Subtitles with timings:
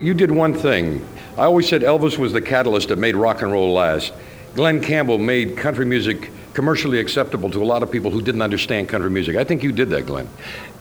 [0.00, 1.06] You did one thing.
[1.36, 4.14] I always said Elvis was the catalyst that made rock and roll last.
[4.54, 8.88] Glen Campbell made country music commercially acceptable to a lot of people who didn't understand
[8.88, 9.36] country music.
[9.36, 10.26] I think you did that, Glen.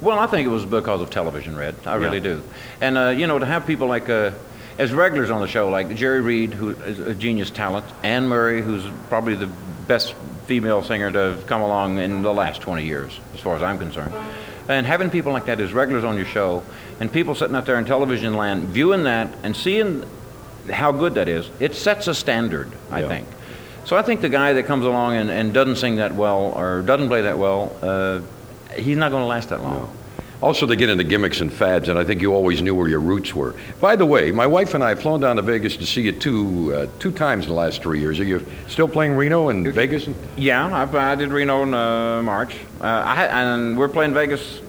[0.00, 1.74] Well, I think it was because of television, Red.
[1.84, 2.22] I really Yeah.
[2.22, 2.42] do.
[2.80, 4.30] And, uh, you know, to have people like, uh,
[4.78, 8.62] as regulars on the show, like Jerry Reed, who is a genius talent, Anne Murray,
[8.62, 9.48] who's probably the
[9.88, 10.14] best
[10.46, 13.76] female singer to have come along in the last 20 years, as far as I'm
[13.78, 14.12] concerned.
[14.70, 16.62] And having people like that as regulars on your show,
[17.00, 20.04] and people sitting out there in television land viewing that and seeing
[20.70, 23.08] how good that is, it sets a standard, I Yeah.
[23.08, 23.26] think.
[23.84, 26.82] So I think the guy that comes along and, and doesn't sing that well or
[26.82, 28.20] doesn't play that well, uh,
[28.76, 29.90] he's not going to last that long.
[30.42, 33.00] Also, they get into gimmicks and fads, and I think you always knew where your
[33.00, 33.54] roots were.
[33.78, 36.12] By the way, my wife and I have flown down to Vegas to see you
[36.12, 38.18] two, uh, two times in the last three years.
[38.18, 40.08] Are you still playing Reno and Vegas?
[40.36, 42.56] Yeah, I, I did Reno in uh, March.
[42.80, 44.60] Uh, I and we're playing Vegas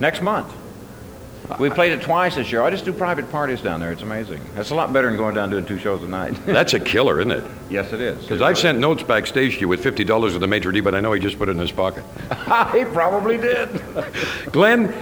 [0.00, 0.50] next month.
[1.58, 2.62] We played it twice this year.
[2.62, 3.92] I just do private parties down there.
[3.92, 4.40] It's amazing.
[4.56, 6.34] It's a lot better than going down doing two shows a night.
[6.46, 7.44] That's a killer, isn't it?
[7.68, 8.20] yes, it is.
[8.22, 11.00] Because I've sent notes backstage to you with $50 of the maitre d', but I
[11.00, 12.04] know he just put it in his pocket.
[12.72, 13.68] he probably did.
[14.52, 14.94] Glen,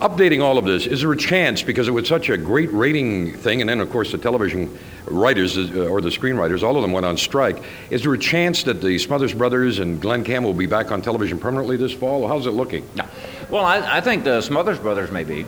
[0.00, 3.32] updating all of this, is there a chance, because it was such a great rating
[3.34, 6.92] thing, and then, of course, the television writers uh, or the screenwriters, all of them
[6.92, 10.58] went on strike, is there a chance that the Smothers Brothers and Glen Campbell will
[10.58, 12.26] be back on television permanently this fall?
[12.26, 12.88] How's it looking?
[12.96, 13.06] No.
[13.50, 15.46] Well, I, I think the Smothers Brothers may be.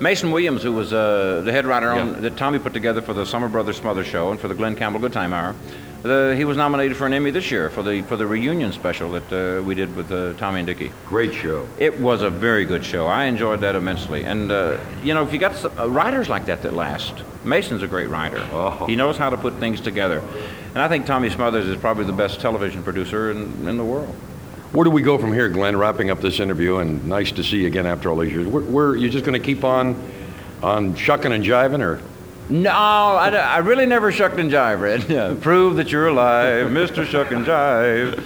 [0.00, 3.24] Mason Williams, who was uh, the head writer on, that Tommy put together for the
[3.24, 5.54] Summer Brothers Smothers show and for the Glen Campbell Good Time Hour,
[6.02, 9.10] the, he was nominated for an Emmy this year for the for the reunion special
[9.12, 10.92] that uh, we did with uh, Tommy and Dickie.
[11.06, 11.66] Great show.
[11.78, 13.06] It was a very good show.
[13.06, 14.24] I enjoyed that immensely.
[14.24, 17.82] And, uh, you know, if you got some, uh, writers like that that last, Mason's
[17.82, 18.46] a great writer.
[18.52, 18.86] Oh.
[18.86, 20.22] He knows how to put things together.
[20.74, 24.14] And I think Tommy Smothers is probably the best television producer in, in the world.
[24.72, 25.76] Where do we go from here, Glen?
[25.76, 28.46] Wrapping up this interview, and nice to see you again after all these years.
[28.46, 29.96] Where, where you just going to keep on,
[30.62, 32.00] on shucking and jiving, or
[32.50, 35.08] No, I really never shucked and jive, Red.
[35.08, 37.06] Yeah, Prove that you're alive, Mr.
[37.06, 38.22] Shuck and Jive.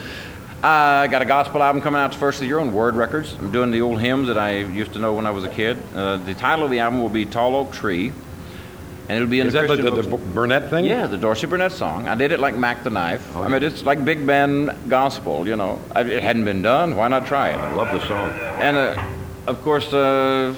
[0.63, 3.35] I got a gospel album coming out the first of the year on Word Records.
[3.39, 5.79] I'm doing the old hymns that I used to know when I was a kid.
[5.95, 8.13] Uh, the title of the album will be Tall Oak Tree,
[9.11, 10.85] and it'll be in is that Christian the, the, the Burnette thing?
[10.85, 12.07] Yeah, the Dorsey Burnette song.
[12.07, 13.29] I did it like Mack the Knife.
[13.35, 15.81] Oh, I mean, it's like big band gospel, you know.
[15.97, 16.95] I, it hadn't been done.
[16.95, 17.57] Why not try it?
[17.57, 18.31] I love the song.
[18.61, 19.05] And uh,
[19.49, 20.55] of course, uh,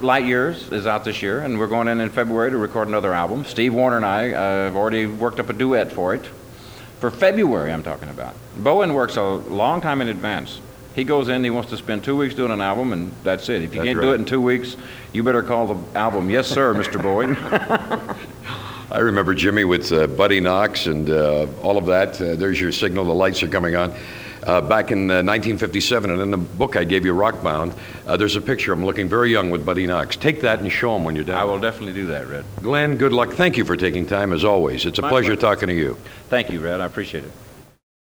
[0.00, 3.12] Light Years is out this year, and we're going in in February to record another
[3.12, 3.44] album.
[3.44, 6.26] Steve Wariner and I uh, have already worked up a duet for it.
[6.98, 8.34] For February, I'm talking about.
[8.56, 10.60] Bowen works a long time in advance.
[10.98, 13.62] He goes in, he wants to spend two weeks doing an album, and that's it.
[13.62, 14.76] If you That's can't do it in two weeks,
[15.12, 17.00] you better call the album Yes, Sir, Mr.
[17.00, 17.38] Boyd.
[18.90, 22.20] I remember Jimmy with uh, Buddy Knox and uh, all of that.
[22.20, 23.04] Uh, there's your signal.
[23.04, 23.94] The lights are coming on.
[24.42, 28.34] Uh, back in uh, 1957, and in the book I gave you, Rockbound, uh, there's
[28.34, 28.72] a picture.
[28.72, 30.16] I'm looking very young with Buddy Knox.
[30.16, 31.38] Take that and show him when you're down.
[31.38, 32.44] I will definitely do that, Red.
[32.60, 33.34] Glen, good luck.
[33.34, 34.84] Thank you for taking time as always.
[34.84, 35.40] It's a My pleasure pleasure.
[35.40, 35.96] talking to you.
[36.28, 36.80] Thank you, Red.
[36.80, 37.30] I appreciate it.